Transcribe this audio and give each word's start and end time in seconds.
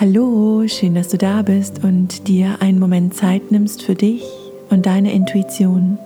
Hallo, 0.00 0.66
schön, 0.66 0.94
dass 0.94 1.08
du 1.08 1.18
da 1.18 1.42
bist 1.42 1.84
und 1.84 2.26
dir 2.26 2.62
einen 2.62 2.78
Moment 2.78 3.12
Zeit 3.12 3.52
nimmst 3.52 3.82
für 3.82 3.94
dich 3.94 4.24
und 4.70 4.86
deine 4.86 5.12
Intuition. 5.12 5.98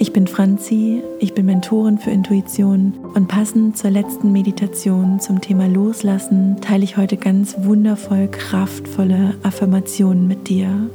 Ich 0.00 0.12
bin 0.12 0.26
Franzi, 0.26 1.00
ich 1.20 1.32
bin 1.32 1.46
Mentorin 1.46 1.98
für 1.98 2.10
Intuition 2.10 2.94
und 3.14 3.28
passend 3.28 3.78
zur 3.78 3.90
letzten 3.90 4.32
Meditation 4.32 5.20
zum 5.20 5.40
Thema 5.40 5.68
Loslassen 5.68 6.60
teile 6.60 6.82
ich 6.82 6.96
heute 6.96 7.16
ganz 7.16 7.54
wundervoll 7.58 8.26
kraftvolle 8.26 9.36
Affirmationen 9.44 10.26
mit 10.26 10.48
dir. 10.48 10.90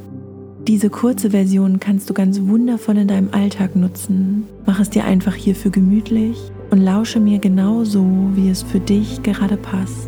Diese 0.66 0.90
kurze 0.90 1.30
Version 1.30 1.80
kannst 1.80 2.10
du 2.10 2.12
ganz 2.12 2.38
wundervoll 2.42 2.98
in 2.98 3.08
deinem 3.08 3.30
Alltag 3.32 3.76
nutzen. 3.76 4.46
Mach 4.66 4.78
es 4.78 4.90
dir 4.90 5.06
einfach 5.06 5.34
hierfür 5.34 5.70
gemütlich 5.70 6.36
und 6.68 6.82
lausche 6.82 7.18
mir 7.18 7.38
genau 7.38 7.84
so, 7.84 8.04
wie 8.34 8.50
es 8.50 8.62
für 8.62 8.78
dich 8.78 9.22
gerade 9.22 9.56
passt. 9.56 10.07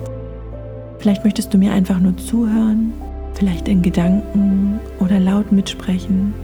Vielleicht 1.00 1.24
möchtest 1.24 1.52
du 1.54 1.58
mir 1.58 1.72
einfach 1.72 1.98
nur 1.98 2.16
zuhören, 2.18 2.92
vielleicht 3.34 3.68
in 3.68 3.80
Gedanken 3.80 4.80
oder 4.98 5.18
laut 5.18 5.50
mitsprechen. 5.50 6.34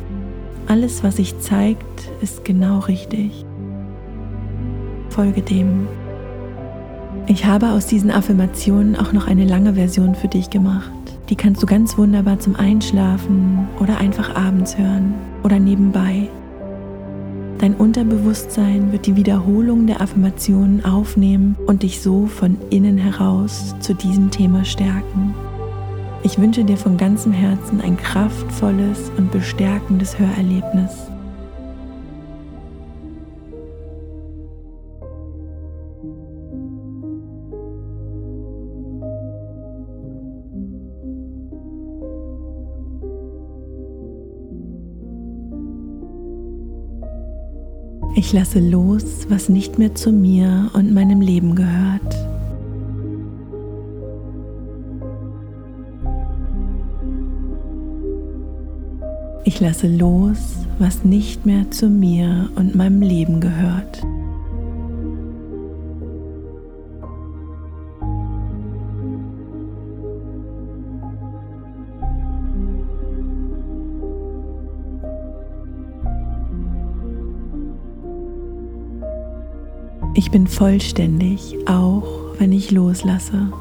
Alles, 0.67 1.05
was 1.05 1.17
sich 1.17 1.39
zeigt, 1.41 2.09
ist 2.23 2.45
genau 2.45 2.79
richtig. 2.81 3.45
Folge 5.11 5.43
dem. 5.43 5.87
Ich 7.27 7.45
habe 7.45 7.71
aus 7.71 7.87
diesen 7.87 8.11
Affirmationen 8.11 8.97
auch 8.97 9.13
noch 9.13 9.27
eine 9.27 9.45
lange 9.45 9.75
Version 9.75 10.15
für 10.15 10.29
dich 10.29 10.49
gemacht. 10.49 10.91
Die 11.29 11.37
kannst 11.37 11.63
du 11.63 11.67
ganz 11.67 11.99
wunderbar 11.99 12.39
zum 12.39 12.57
Einschlafen 12.57 13.69
oder 13.79 13.99
einfach 13.99 14.35
abends 14.37 14.79
hören 14.79 15.15
oder 15.43 15.59
nebenbei. 15.59 16.29
Dein 17.59 17.75
Unterbewusstsein 17.75 18.93
wird 18.93 19.07
die 19.07 19.17
Wiederholung 19.17 19.87
der 19.87 20.03
Affirmationen 20.03 20.85
aufnehmen 20.85 21.57
und 21.67 21.83
dich 21.83 22.03
so 22.03 22.27
von 22.27 22.59
innen 22.69 22.99
heraus 22.99 23.75
zu 23.81 23.95
diesem 23.95 24.31
Thema 24.31 24.65
stärken. 24.65 25.35
Ich 26.23 26.39
wünsche 26.39 26.65
dir 26.65 26.77
von 26.77 26.99
ganzem 26.99 27.33
Herzen 27.33 27.81
ein 27.81 27.97
kraftvolles 27.97 29.11
und 29.17 29.33
bestärkendes 29.33 30.19
Hörerlebnis. 30.19 31.11
Ich 48.19 48.33
lasse 48.33 48.61
los, 48.61 49.27
was 49.29 49.51
nicht 49.51 49.79
mehr 49.79 49.95
zu 49.95 50.11
mir 50.11 50.71
und 50.73 50.95
meinem 50.95 51.21
Leben 51.21 51.55
gehört. 51.55 52.17
Ich 59.45 59.61
lasse 59.61 59.89
los, 59.89 60.57
was 60.79 61.05
nicht 61.05 61.45
mehr 61.45 61.71
zu 61.71 61.91
mir 61.91 62.49
und 62.57 62.75
meinem 62.75 63.03
Leben 63.03 63.39
gehört. 63.39 64.03
Ich 80.19 80.31
bin 80.31 80.47
vollständig, 80.47 81.55
auch 81.69 82.33
wenn 82.39 82.51
ich 82.51 82.71
loslasse. 82.71 83.53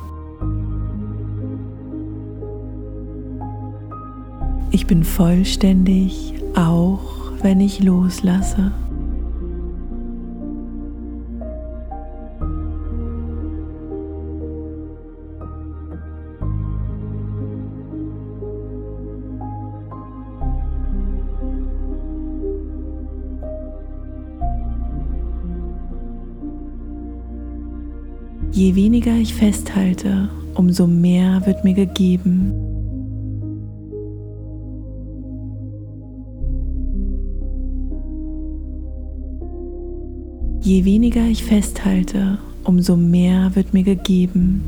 Ich 4.72 4.88
bin 4.88 5.04
vollständig, 5.04 6.34
auch 6.56 7.34
wenn 7.42 7.60
ich 7.60 7.84
loslasse. 7.84 8.72
Je 28.56 28.74
weniger 28.74 29.18
ich 29.18 29.34
festhalte, 29.34 30.30
umso 30.54 30.88
mehr 30.88 31.46
wird 31.46 31.66
mir 31.66 31.74
gegeben. 31.74 32.54
Je 40.62 40.86
weniger 40.86 41.28
ich 41.28 41.44
festhalte, 41.44 42.38
umso 42.64 42.96
mehr 42.96 43.54
wird 43.56 43.74
mir 43.74 43.84
gegeben. 43.84 44.64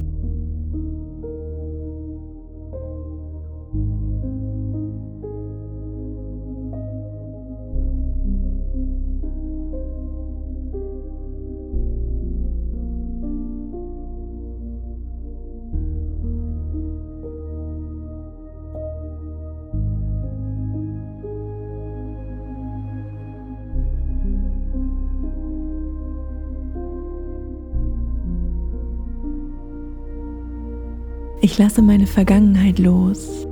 Ich 31.50 31.58
lasse 31.58 31.82
meine 31.82 32.08
Vergangenheit 32.08 32.78
los. 32.78 33.48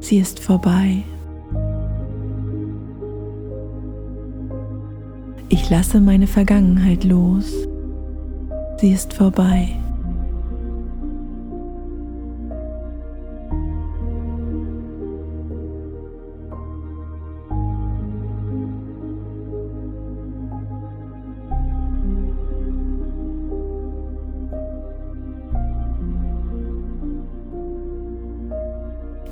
Sie 0.00 0.16
ist 0.16 0.40
vorbei. 0.40 1.02
Ich 5.50 5.68
lasse 5.68 6.00
meine 6.00 6.26
Vergangenheit 6.26 7.04
los. 7.04 7.52
Sie 8.78 8.92
ist 8.92 9.12
vorbei. 9.12 9.68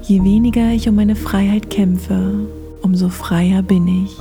Je 0.09 0.25
weniger 0.25 0.73
ich 0.73 0.89
um 0.89 0.95
meine 0.95 1.15
Freiheit 1.15 1.69
kämpfe, 1.69 2.49
umso 2.81 3.11
freier 3.11 3.61
bin 3.61 3.87
ich. 3.87 4.17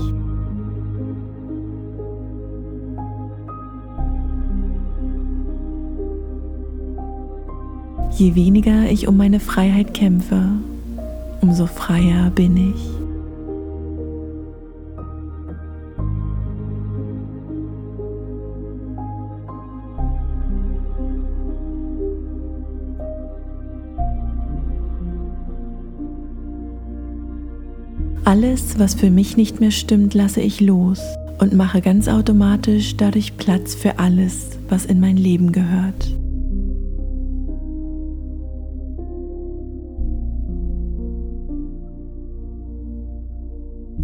Je 8.20 8.36
weniger 8.36 8.92
ich 8.92 9.07
um 9.07 9.16
meine 9.16 9.39
Freiheit 9.39 9.94
kämpfe, 9.94 10.44
umso 11.39 11.68
freier 11.68 12.31
bin 12.31 12.57
ich. 12.57 12.97
Alles, 28.27 28.77
was 28.77 28.94
für 28.94 29.09
mich 29.09 29.38
nicht 29.38 29.62
mehr 29.62 29.71
stimmt, 29.71 30.13
lasse 30.13 30.41
ich 30.41 30.59
los 30.59 31.00
und 31.39 31.53
mache 31.53 31.79
ganz 31.79 32.09
automatisch 32.09 32.97
dadurch 32.97 33.38
Platz 33.38 33.74
für 33.74 34.00
alles, 34.00 34.50
was 34.68 34.83
in 34.83 35.00
mein 35.00 35.15
Leben 35.15 35.53
gehört. 35.53 36.13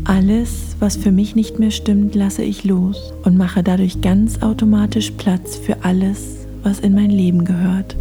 Alles, 0.05 0.77
was 0.79 0.95
für 0.95 1.11
mich 1.11 1.35
nicht 1.35 1.59
mehr 1.59 1.71
stimmt, 1.71 2.15
lasse 2.15 2.43
ich 2.43 2.63
los 2.63 3.11
und 3.25 3.37
mache 3.37 3.61
dadurch 3.61 3.99
ganz 3.99 4.41
automatisch 4.41 5.11
Platz 5.17 5.57
für 5.57 5.83
alles, 5.83 6.47
was 6.63 6.79
in 6.79 6.95
mein 6.95 7.09
Leben 7.09 7.43
gehört. 7.43 7.97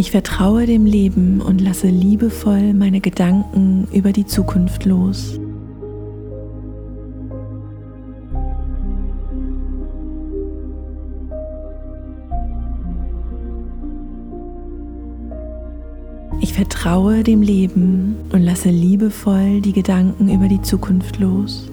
Ich 0.00 0.12
vertraue 0.12 0.64
dem 0.64 0.86
Leben 0.86 1.42
und 1.42 1.60
lasse 1.60 1.88
liebevoll 1.88 2.72
meine 2.72 3.02
Gedanken 3.02 3.86
über 3.92 4.12
die 4.12 4.24
Zukunft 4.24 4.86
los. 4.86 5.38
Ich 16.40 16.54
vertraue 16.54 17.22
dem 17.22 17.42
Leben 17.42 18.16
und 18.32 18.40
lasse 18.40 18.70
liebevoll 18.70 19.60
die 19.60 19.74
Gedanken 19.74 20.34
über 20.34 20.48
die 20.48 20.62
Zukunft 20.62 21.18
los. 21.18 21.70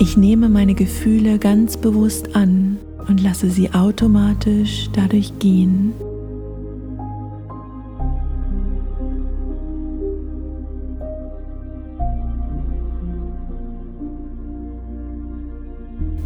Ich 0.00 0.16
nehme 0.16 0.48
meine 0.48 0.74
Gefühle 0.74 1.40
ganz 1.40 1.76
bewusst 1.76 2.36
an 2.36 2.78
und 3.08 3.20
lasse 3.20 3.50
sie 3.50 3.72
automatisch 3.72 4.88
dadurch 4.92 5.36
gehen. 5.40 5.92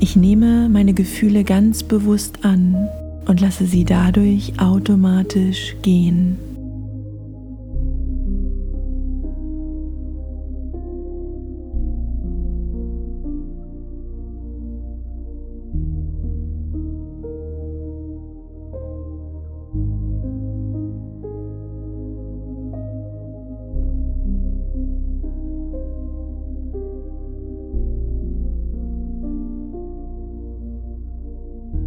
Ich 0.01 0.17
nehme 0.17 0.69
meine 0.69 0.93
Gefühle 0.93 1.43
ganz 1.43 1.83
bewusst 1.83 2.45
an 2.45 2.91
und 3.27 3.41
lasse 3.41 3.65
sie 3.65 3.87
dadurch 3.87 4.53
automatisch 4.61 5.77
gehen. 5.81 6.52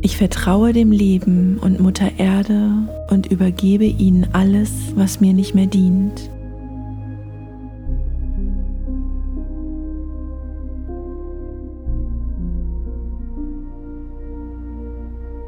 Ich 0.06 0.18
vertraue 0.18 0.72
dem 0.72 0.92
Leben 0.92 1.58
und 1.58 1.80
Mutter 1.80 2.20
Erde 2.20 2.74
und 3.10 3.26
übergebe 3.26 3.86
ihnen 3.86 4.28
alles, 4.34 4.72
was 4.94 5.20
mir 5.20 5.34
nicht 5.34 5.56
mehr 5.56 5.66
dient. 5.66 6.30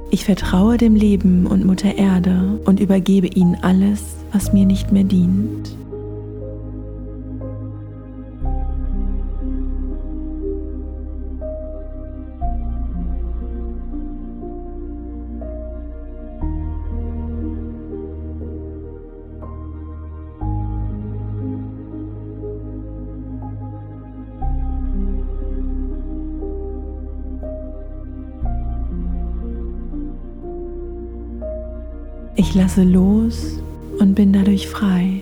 Ich 0.10 0.26
vertraue 0.26 0.78
dem 0.78 0.96
Leben 0.96 1.46
und 1.46 1.64
Mutter 1.64 1.94
Erde 1.94 2.60
und 2.66 2.80
übergebe 2.80 3.28
ihnen 3.28 3.60
alles, 3.62 4.16
was 4.32 4.54
mir 4.54 4.66
nicht 4.66 4.92
mehr 4.92 5.04
dient. 5.04 5.78
Ich 32.48 32.56
lasse 32.56 32.84
los 32.84 33.60
und 34.00 34.16
bin 34.16 34.32
dadurch 34.32 34.70
frei. 34.70 35.22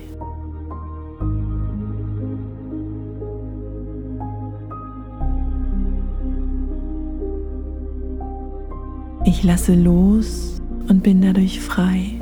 Ich 9.24 9.42
lasse 9.42 9.74
los 9.74 10.62
und 10.88 11.02
bin 11.02 11.20
dadurch 11.20 11.60
frei. 11.60 12.20